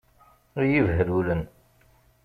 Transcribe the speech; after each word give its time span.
Ay 0.59 0.69
ibehlulen! 0.79 1.41